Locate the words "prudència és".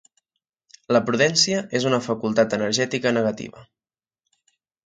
1.09-1.87